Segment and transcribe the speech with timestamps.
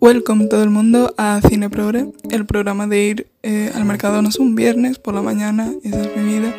[0.00, 4.38] Welcome todo el mundo a Cine Progre, el programa de ir eh, al Mercadona es
[4.38, 6.54] un viernes por la mañana, esa es mi vida.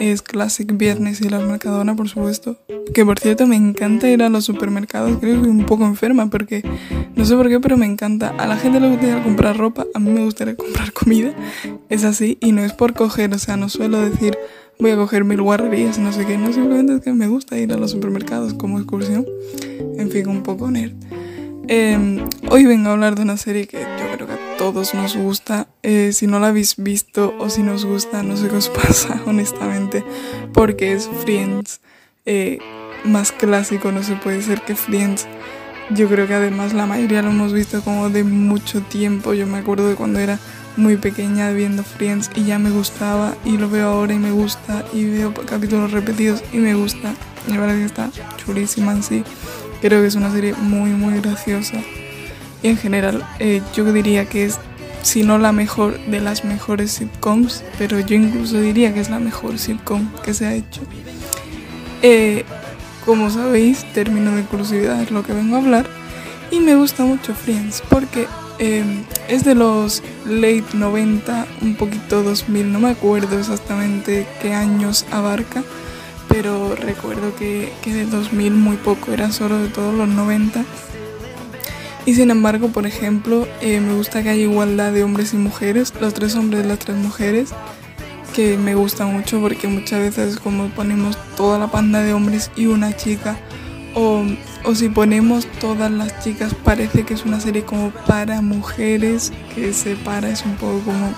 [0.00, 2.58] Es Classic Viernes y al Mercadona, por supuesto.
[2.92, 5.18] Que por cierto, me encanta ir a los supermercados.
[5.18, 6.62] Creo que soy un poco enferma porque
[7.14, 8.34] no sé por qué, pero me encanta.
[8.38, 11.32] A la gente le gusta ir a comprar ropa, a mí me gustaría comprar comida.
[11.88, 14.36] Es así y no es por coger, o sea, no suelo decir
[14.78, 16.36] voy a coger mil guarrerías, no sé qué.
[16.36, 19.24] No, simplemente es que me gusta ir a los supermercados como excursión.
[19.96, 20.92] En fin, un poco nerd.
[21.66, 25.16] Em, hoy vengo a hablar de una serie que yo creo que a todos nos
[25.16, 25.66] gusta.
[25.82, 29.20] Eh, si no la habéis visto o si nos gusta, no sé qué os pasa,
[29.26, 30.04] honestamente,
[30.52, 31.80] porque es Friends.
[32.26, 32.58] Eh,
[33.04, 35.26] más clásico no se puede ser que Friends.
[35.90, 39.34] Yo creo que además la mayoría lo hemos visto como de mucho tiempo.
[39.34, 40.38] Yo me acuerdo de cuando era
[40.76, 44.84] muy pequeña viendo Friends y ya me gustaba y lo veo ahora y me gusta
[44.92, 47.14] y veo capítulos repetidos y me gusta.
[47.48, 49.24] La verdad que está chulísima en sí.
[49.84, 51.76] Creo que es una serie muy, muy graciosa.
[52.62, 54.58] Y en general, eh, yo diría que es,
[55.02, 59.18] si no la mejor, de las mejores sitcoms, pero yo incluso diría que es la
[59.18, 60.80] mejor sitcom que se ha hecho.
[62.00, 62.46] Eh,
[63.04, 65.86] como sabéis, término de curiosidad es lo que vengo a hablar.
[66.50, 68.26] Y me gusta mucho Friends porque
[68.60, 75.04] eh, es de los late 90, un poquito 2000, no me acuerdo exactamente qué años
[75.10, 75.62] abarca
[76.34, 80.64] pero recuerdo que, que de 2000 muy poco, era solo de todos los 90.
[82.06, 85.92] Y sin embargo, por ejemplo, eh, me gusta que haya igualdad de hombres y mujeres,
[86.00, 87.50] los tres hombres y las tres mujeres,
[88.34, 92.66] que me gusta mucho porque muchas veces como ponemos toda la panda de hombres y
[92.66, 93.36] una chica,
[93.94, 94.24] o,
[94.64, 99.72] o si ponemos todas las chicas, parece que es una serie como para mujeres, que
[99.72, 101.14] se para, es un poco como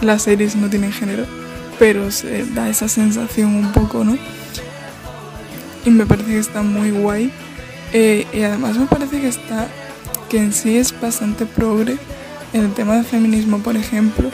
[0.00, 1.41] las series no tienen género
[1.78, 4.16] pero se da esa sensación un poco, ¿no?
[5.84, 7.32] Y me parece que está muy guay.
[7.92, 9.68] Eh, y además me parece que está,
[10.28, 11.98] que en sí es bastante progre
[12.52, 14.30] en el tema del feminismo, por ejemplo.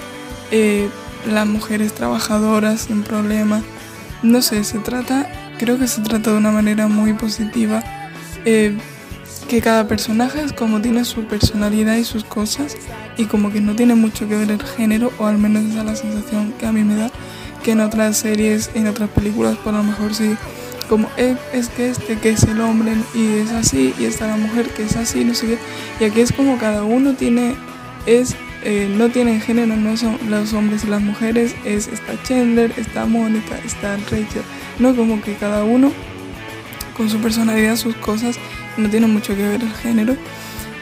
[0.50, 0.88] Eh,
[1.26, 3.62] las mujeres trabajadoras sin problema.
[4.22, 7.82] No sé, se trata, creo que se trata de una manera muy positiva.
[8.44, 8.76] Eh,
[9.48, 12.76] que cada personaje es como tiene su personalidad y sus cosas
[13.18, 15.84] y como que no tiene mucho que ver el género o al menos esa es
[15.84, 17.10] la sensación que a mí me da
[17.62, 20.36] que en otras series, en otras películas, por lo mejor sí,
[20.88, 24.36] como eh, es, que este que es el hombre y es así, y está la
[24.36, 25.58] mujer que es así, no sé qué.
[26.00, 27.56] Y aquí es como cada uno tiene,
[28.06, 32.72] es, eh, no tienen género, no son los hombres y las mujeres, es está Chandler,
[32.76, 34.42] está Mónica, está Rachel,
[34.78, 35.92] no como que cada uno
[36.96, 38.36] con su personalidad, sus cosas,
[38.76, 40.16] no tiene mucho que ver el género.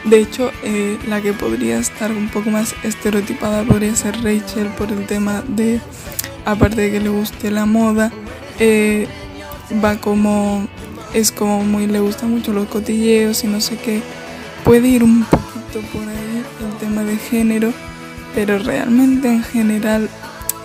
[0.06, 4.92] De hecho, eh, la que podría estar un poco más estereotipada podría ser Rachel por
[4.92, 5.80] el tema de
[6.44, 8.12] aparte de que le guste la moda,
[8.60, 9.08] eh,
[9.84, 10.66] va como,
[11.12, 14.00] es como muy, le gusta mucho los cotilleos y no sé qué.
[14.64, 17.72] Puede ir un poquito por ahí el tema de género,
[18.34, 20.08] pero realmente en general,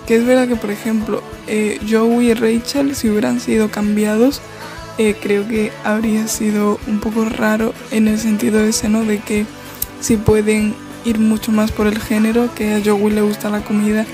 [0.06, 4.40] que es verdad que por ejemplo, eh, Joey y Rachel, si hubieran sido cambiados,
[5.02, 9.04] eh, creo que habría sido un poco raro en el sentido ese, ¿no?
[9.04, 9.48] De que
[10.00, 10.76] si pueden
[11.06, 14.06] ir mucho más por el género, que a Joey le gusta la comida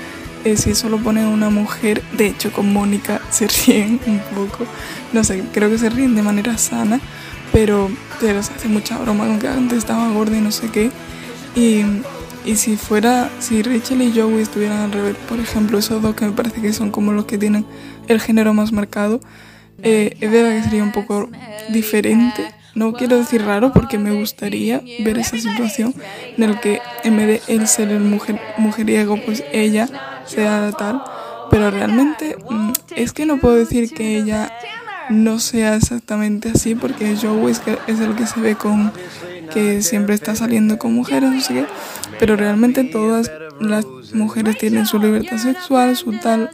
[0.46, 4.64] eh, si solo pone una mujer, de hecho con Mónica se ríen un poco,
[5.12, 7.00] no sé, creo que se ríen de manera sana,
[7.52, 10.90] pero, se hace mucha broma con que antes estaba gorda y no sé qué.
[11.54, 11.82] Y,
[12.46, 16.24] y si fuera, si Rachel y Joey estuvieran al revés, por ejemplo, esos dos que
[16.24, 17.66] me parece que son como los que tienen
[18.06, 19.20] el género más marcado,
[19.82, 21.28] eh, es verdad que sería un poco
[21.70, 22.52] diferente.
[22.74, 25.94] No quiero decir raro porque me gustaría ver esa situación
[26.36, 29.88] en el que en vez de él ser el mujer, mujeriego, pues ella
[30.26, 31.02] sea tal,
[31.50, 34.52] pero realmente mm, es que no puedo decir que ella
[35.10, 38.92] no sea exactamente así porque Joe es, que es el que se ve con
[39.52, 41.66] que siempre está saliendo con mujeres, no sé qué,
[42.18, 46.50] pero realmente todas las mujeres tienen su libertad sexual, su tal,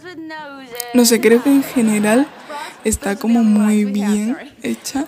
[0.94, 2.28] no sé, creo que en general
[2.84, 5.06] está como muy bien hecha.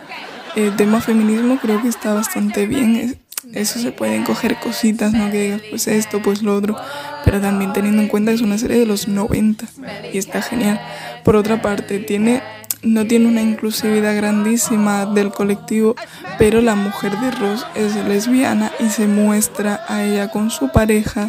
[0.54, 3.18] El tema feminismo creo que está bastante bien.
[3.52, 6.76] Eso se pueden coger cositas, no que digas pues esto, pues lo otro,
[7.24, 9.66] pero también teniendo en cuenta que es una serie de los 90
[10.12, 10.80] y está genial.
[11.24, 12.42] Por otra parte, tiene
[12.82, 15.96] no tiene una inclusividad grandísima del colectivo,
[16.38, 21.28] pero la mujer de Ross es lesbiana y se muestra a ella con su pareja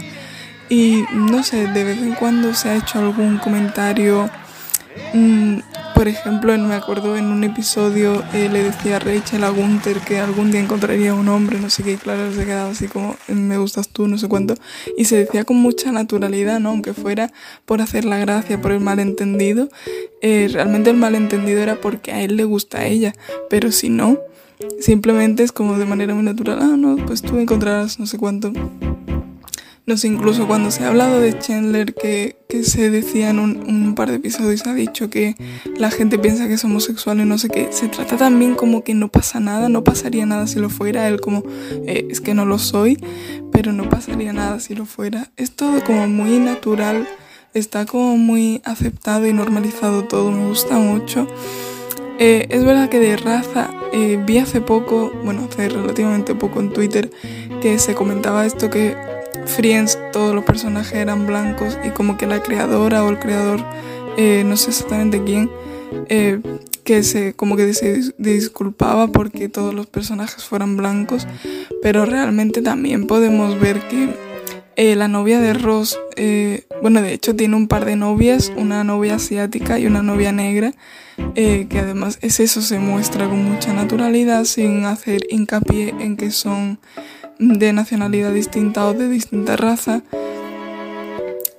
[0.69, 4.29] y no sé, de vez en cuando se ha hecho algún comentario
[5.13, 5.59] mmm,
[5.97, 10.19] por ejemplo, me acuerdo en un episodio eh, le decía a Rachel a Gunther que
[10.19, 13.57] algún día encontraría un hombre, no sé qué, y claro, se quedaba así como, me
[13.57, 14.53] gustas tú, no sé cuánto,
[14.95, 16.69] y se decía con mucha naturalidad, ¿no?
[16.69, 17.33] Aunque fuera
[17.65, 19.69] por hacer la gracia, por el malentendido,
[20.21, 23.15] eh, realmente el malentendido era porque a él le gusta a ella,
[23.49, 24.19] pero si no,
[24.79, 28.53] simplemente es como de manera muy natural, ah, no, pues tú encontrarás no sé cuánto.
[29.87, 33.57] No sé, incluso cuando se ha hablado de Chandler, que, que se decía en un,
[33.69, 35.37] un, par de episodios, ha dicho que
[35.77, 38.93] la gente piensa que es homosexual y no sé qué, se trata también como que
[38.93, 41.41] no pasa nada, no pasaría nada si lo fuera, él como,
[41.85, 43.01] eh, es que no lo soy,
[43.53, 45.31] pero no pasaría nada si lo fuera.
[45.37, 47.07] Es todo como muy natural,
[47.53, 51.27] está como muy aceptado y normalizado todo, me gusta mucho.
[52.19, 56.73] Eh, es verdad que de raza eh, vi hace poco, bueno, hace relativamente poco en
[56.73, 57.09] Twitter,
[57.61, 59.16] que se comentaba esto que
[59.47, 63.63] Friends todos los personajes eran blancos y como que la creadora o el creador,
[64.17, 65.49] eh, no sé exactamente quién,
[66.09, 66.39] eh,
[66.83, 71.27] que se como que se disculpaba porque todos los personajes fueran blancos,
[71.81, 74.09] pero realmente también podemos ver que
[74.75, 75.99] eh, la novia de Ross,
[76.81, 80.73] bueno, de hecho tiene un par de novias, una novia asiática y una novia negra,
[81.33, 86.79] que además es eso, se muestra con mucha naturalidad sin hacer hincapié en que son
[87.39, 90.01] de nacionalidad distinta o de distinta raza.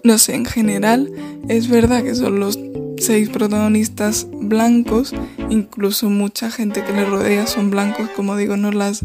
[0.05, 1.11] No sé, en general
[1.49, 2.59] es verdad que son los
[2.99, 5.15] seis protagonistas blancos,
[5.51, 9.05] incluso mucha gente que le rodea son blancos, como digo, no las,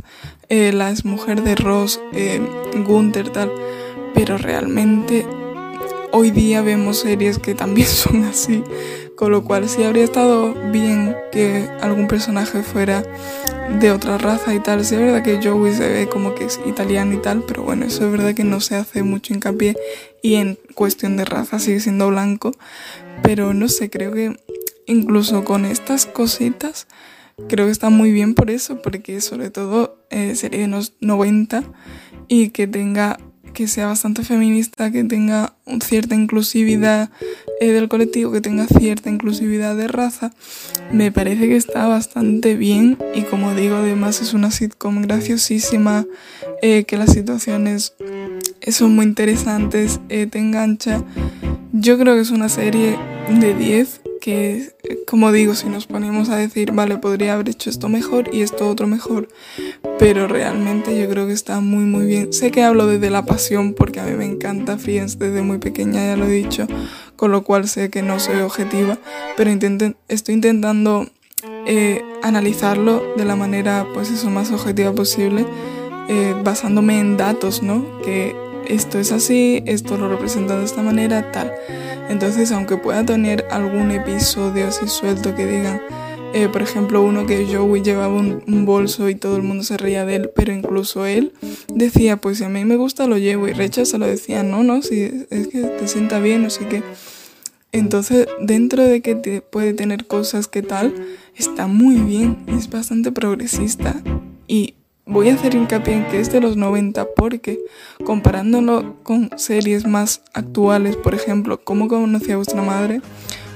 [0.49, 2.41] eh, la mujer de Ross, eh,
[2.85, 3.51] Gunther, tal,
[4.13, 5.25] pero realmente
[6.11, 8.63] hoy día vemos series que también son así,
[9.23, 13.05] con lo cual sí habría estado bien que algún personaje fuera
[13.79, 14.83] de otra raza y tal.
[14.83, 17.85] Sí es verdad que Joey se ve como que es italiano y tal, pero bueno,
[17.85, 19.77] eso es verdad que no se hace mucho hincapié
[20.21, 22.51] y en cuestión de raza sigue siendo blanco.
[23.21, 24.37] Pero no sé, creo que
[24.87, 26.87] incluso con estas cositas,
[27.47, 31.63] creo que está muy bien por eso, porque sobre todo eh, sería de los 90
[32.27, 33.17] y que tenga
[33.53, 37.09] que sea bastante feminista, que tenga cierta inclusividad
[37.59, 40.31] eh, del colectivo, que tenga cierta inclusividad de raza,
[40.91, 46.05] me parece que está bastante bien y como digo, además es una sitcom graciosísima,
[46.61, 47.93] eh, que las situaciones
[48.67, 51.03] son muy interesantes, eh, te engancha.
[51.71, 52.97] Yo creo que es una serie
[53.29, 54.73] de 10 que,
[55.05, 58.69] como digo, si nos ponemos a decir, vale, podría haber hecho esto mejor y esto
[58.69, 59.27] otro mejor,
[59.99, 62.31] pero realmente yo creo que está muy, muy bien.
[62.31, 66.05] Sé que hablo desde la pasión porque a mí me encanta Friends desde muy pequeña,
[66.05, 66.67] ya lo he dicho,
[67.17, 68.97] con lo cual sé que no soy objetiva,
[69.35, 69.51] pero
[70.07, 71.05] estoy intentando
[71.67, 75.45] eh, analizarlo de la manera, pues eso, más objetiva posible,
[76.07, 77.99] eh, basándome en datos, ¿no?
[78.03, 78.33] Que
[78.67, 81.53] esto es así, esto lo representa de esta manera, tal.
[82.09, 85.81] Entonces, aunque pueda tener algún episodio así suelto que digan,
[86.33, 90.03] eh, por ejemplo, uno que Joey llevaba un, bolso y todo el mundo se reía
[90.03, 91.31] de él, pero incluso él
[91.73, 94.63] decía, pues si a mí me gusta lo llevo y Recha se lo decía, no,
[94.63, 96.81] no, si es que te sienta bien, no sé qué.
[97.71, 100.93] Entonces, dentro de que te puede tener cosas que tal,
[101.35, 104.01] está muy bien, es bastante progresista
[104.47, 104.75] y
[105.05, 107.59] Voy a hacer hincapié en que es de los 90 porque
[108.05, 113.01] comparándolo con series más actuales, por ejemplo, ¿Cómo conocí a vuestra madre?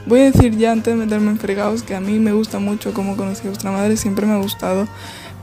[0.07, 2.93] Voy a decir ya antes de meterme en fregados que a mí me gusta mucho
[2.93, 4.89] Cómo conocí a vuestra madre, siempre me ha gustado,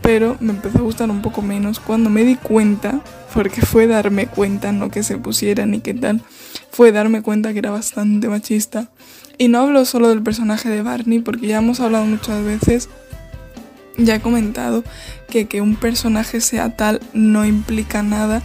[0.03, 3.01] pero me empezó a gustar un poco menos cuando me di cuenta,
[3.33, 6.21] porque fue darme cuenta, no que se pusiera ni qué tal,
[6.71, 8.91] fue darme cuenta que era bastante machista.
[9.39, 12.91] Y no hablo solo del personaje de Barney, porque ya hemos hablado muchas veces
[13.97, 14.85] ya he comentado
[15.29, 18.43] que que un personaje sea tal no implica nada,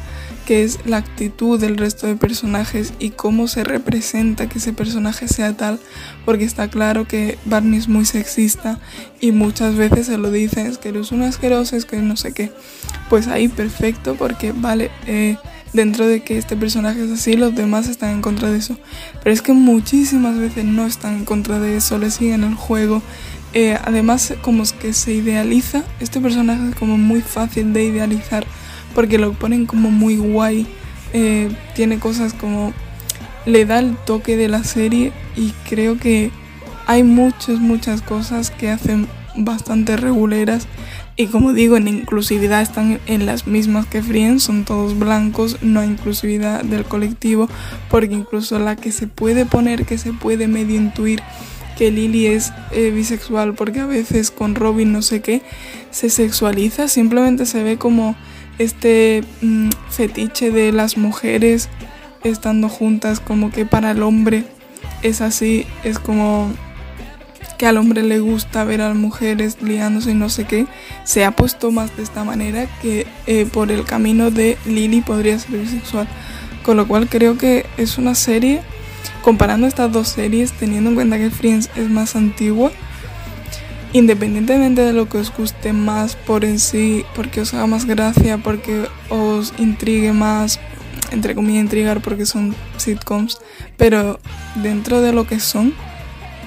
[0.50, 5.28] que es la actitud del resto de personajes y cómo se representa que ese personaje
[5.28, 5.80] sea tal,
[6.26, 8.80] porque está claro que Barney es muy sexista
[9.19, 12.33] y muchas veces se lo dicen, es que eres un asqueroso, es que no sé
[12.33, 12.52] qué.
[13.09, 15.38] Pues ahí perfecto, porque vale, eh,
[15.74, 18.76] dentro de que este personaje es así, los demás están en contra de eso.
[19.21, 23.04] Pero es que muchísimas veces no están en contra de eso, le siguen el juego
[23.54, 28.46] eh, además, como es que se idealiza, este personaje es como muy fácil de idealizar
[28.94, 30.68] porque lo ponen como muy guay.
[31.14, 32.74] Eh, tiene cosas como.
[33.46, 36.32] le da el toque de la serie y creo que
[36.86, 40.68] hay muchas, muchas cosas que hacen bastante reguleras.
[41.16, 45.82] Y como digo, en inclusividad están en las mismas que Friends, son todos blancos, no
[45.82, 47.50] hay inclusividad del colectivo,
[47.90, 51.22] porque incluso la que se puede poner, que se puede medio intuir
[51.80, 55.42] que Lily es eh, bisexual porque a veces con Robin no sé qué
[55.92, 58.18] se sexualiza, simplemente se ve como
[58.57, 61.69] este mm, fetiche de las mujeres
[62.26, 64.44] estando juntas, como que para el hombre
[65.04, 66.52] es así, es como
[67.57, 70.68] que al hombre le gusta ver a las mujeres liándose y no sé qué,
[71.06, 75.40] se ha puesto más de esta manera que eh, por el camino de Lily podría
[75.40, 76.09] ser bisexual.
[76.62, 78.62] Con lo cual creo que es una serie
[79.21, 82.71] comparando estas dos series, teniendo en cuenta que Friends es más antigua,
[83.94, 88.38] independientemente de lo que os guste más por en sí, porque os haga más gracia,
[88.38, 90.59] porque os intrigue más,
[91.11, 93.40] entre comillas intrigar porque son sitcoms,
[93.78, 94.19] pero
[94.56, 95.73] dentro de lo que son,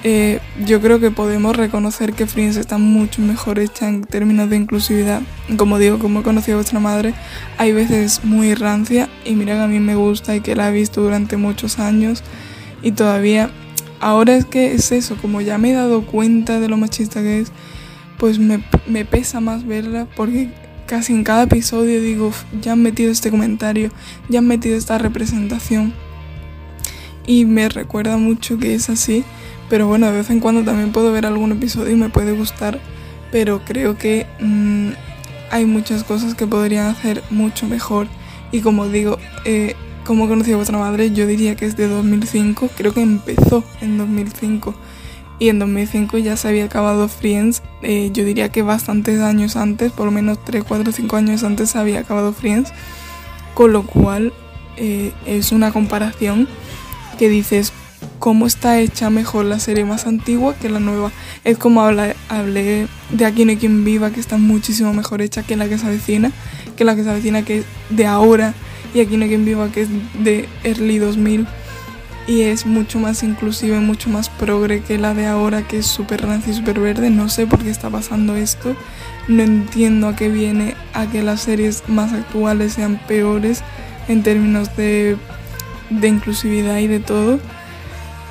[0.05, 4.57] eh, yo creo que podemos reconocer que Friends está mucho mejor hecha en términos de
[4.57, 5.21] inclusividad.
[5.55, 7.13] Como digo, como he conocido a vuestra madre,
[7.57, 10.73] hay veces muy rancia y mira que a mí me gusta y que la he
[10.73, 12.21] visto durante muchos años
[12.83, 13.49] y todavía,
[13.99, 17.39] ahora es que es eso, como ya me he dado cuenta de lo machista que
[17.39, 17.51] es,
[18.17, 20.49] pues me, me pesa más verla porque
[20.85, 23.89] casi en cada episodio digo, ya han metido este comentario,
[24.29, 25.93] ya han metido esta representación
[27.25, 29.23] y me recuerda mucho que es así
[29.73, 32.79] pero bueno, de vez en cuando también puedo ver algún episodio y me puede gustar.
[33.31, 34.89] Pero creo que mm,
[35.49, 38.07] hay muchas cosas que podrían hacer mucho mejor.
[38.51, 42.69] Y como digo, eh, como conocí a vuestra madre, yo diría que es de 2005.
[42.75, 44.73] Creo que empezó en 2005.
[45.39, 47.63] Y en 2005 ya se había acabado Friends.
[47.81, 51.71] Eh, yo diría que bastantes años antes, por lo menos 3, 4, 5 años antes
[51.71, 52.71] se había acabado Friends.
[53.53, 54.33] Con lo cual
[54.77, 56.47] eh, es una comparación
[57.17, 57.71] que dices,
[58.19, 61.11] cómo está hecha mejor la serie más antigua que la nueva.
[61.43, 65.43] Es como hablé, hablé de Aquí no hay quien viva, que está muchísimo mejor hecha
[65.43, 66.31] que la que se avecina,
[66.77, 68.53] que la que se avecina que es de ahora,
[68.93, 71.47] y Aquí no quien viva, que es de early 2000.
[72.25, 75.87] Y es mucho más inclusiva y mucho más progre que la de ahora, que es
[75.87, 77.09] súper rancia y súper verde.
[77.09, 78.75] No sé por qué está pasando esto.
[79.27, 83.61] No entiendo a qué viene a que las series más actuales sean peores
[84.07, 85.17] en términos de,
[85.89, 87.39] de inclusividad y de todo.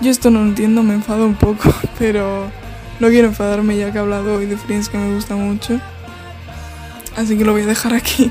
[0.01, 2.51] Yo esto no lo entiendo, me enfado un poco, pero
[2.99, 5.81] no quiero enfadarme ya que he hablado hoy de Friends que me gusta mucho.
[7.17, 8.31] Así que lo voy a dejar aquí.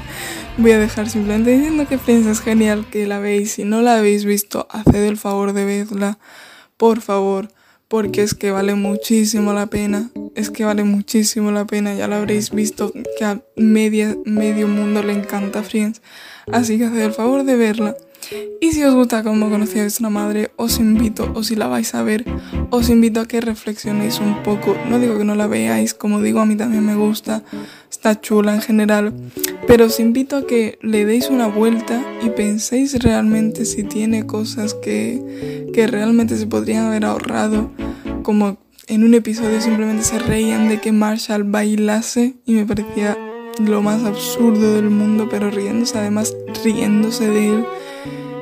[0.57, 3.53] Voy a dejar simplemente diciendo que Friends es genial, que la veis.
[3.53, 6.19] Si no la habéis visto, haced el favor de verla,
[6.77, 7.47] por favor,
[7.87, 10.11] porque es que vale muchísimo la pena.
[10.35, 15.01] Es que vale muchísimo la pena, ya lo habréis visto que a media, medio mundo
[15.01, 16.01] le encanta Friends.
[16.51, 17.95] Así que haced el favor de verla.
[18.61, 21.93] Y si os gusta cómo conocí a vuestra madre, os invito, o si la vais
[21.95, 22.23] a ver,
[22.69, 24.77] os invito a que reflexionéis un poco.
[24.87, 27.43] No digo que no la veáis, como digo, a mí también me gusta,
[27.89, 29.13] está chula en general,
[29.67, 34.73] pero os invito a que le deis una vuelta y penséis realmente si tiene cosas
[34.73, 37.69] que, que realmente se podrían haber ahorrado,
[38.23, 43.17] como en un episodio simplemente se reían de que Marshall bailase y me parecía
[43.59, 47.65] lo más absurdo del mundo, pero riéndose, además riéndose de él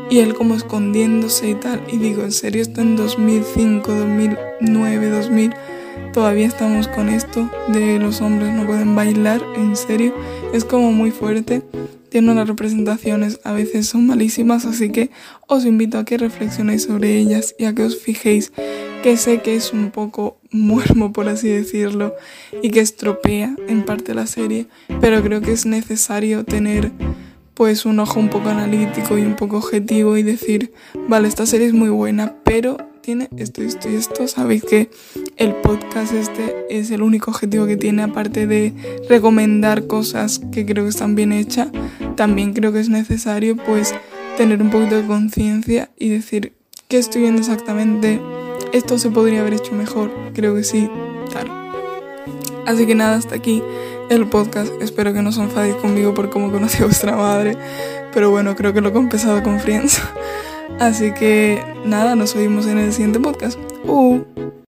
[0.10, 1.84] y él como escondiéndose y tal.
[1.92, 5.54] Y digo, en serio, esto en 2005, 2009, 2000,
[6.14, 10.14] todavía estamos con esto de los hombres no pueden bailar, en serio.
[10.54, 11.62] Es como muy fuerte.
[12.10, 15.12] Tiene unas representaciones, a veces son malísimas, así que
[15.48, 18.52] os invito a que reflexionéis sobre ellas y a que os fijéis
[19.04, 22.16] que sé que es un poco muermo, por así decirlo,
[22.62, 24.68] y que estropea en parte la serie,
[25.00, 26.92] pero creo que es necesario tener
[27.54, 30.74] pues un ojo un poco analítico y un poco objetivo y decir,
[31.08, 34.28] vale, esta serie es muy buena, pero tiene esto, esto y esto.
[34.28, 34.90] Sabéis que
[35.38, 38.74] el podcast este es el único objetivo que tiene, aparte de
[39.08, 41.70] recomendar cosas que creo que están bien hechas,
[42.16, 43.94] también creo que es necesario pues
[44.38, 46.54] tener un poquito de conciencia y decir,
[46.88, 48.22] ¿qué estoy viendo exactamente?
[48.74, 50.90] Esto se podría haber hecho mejor, creo que sí,
[51.32, 51.50] tal.
[52.66, 53.64] Así que nada, hasta aquí
[54.10, 54.72] el podcast.
[54.82, 57.58] Espero que no os enfadéis conmigo por cómo conocí a vuestra madre.
[58.14, 60.02] Pero bueno, creo que lo he compensado con Friends.
[60.80, 63.60] Así que nada, nos oímos en el siguiente podcast.
[63.86, 64.22] Uh.